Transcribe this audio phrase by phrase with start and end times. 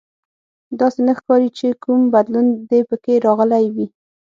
[0.79, 3.87] داسې نه ښکاري چې کوم بدلون دې پکې راغلی وي